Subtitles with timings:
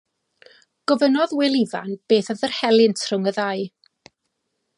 [0.91, 3.67] Gofynnodd Wil Ifan beth oedd yr helynt rhwng y ddau.